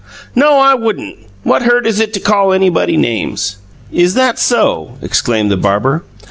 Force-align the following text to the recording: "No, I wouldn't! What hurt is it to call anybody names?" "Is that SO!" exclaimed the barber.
"No, 0.33 0.57
I 0.59 0.73
wouldn't! 0.73 1.27
What 1.43 1.61
hurt 1.61 1.85
is 1.85 1.99
it 1.99 2.11
to 2.15 2.19
call 2.19 2.53
anybody 2.53 2.97
names?" 2.97 3.57
"Is 3.91 4.15
that 4.15 4.39
SO!" 4.39 4.97
exclaimed 4.99 5.51
the 5.51 5.57
barber. 5.57 6.03